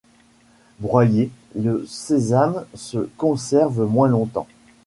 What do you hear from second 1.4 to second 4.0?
le sésame se conserve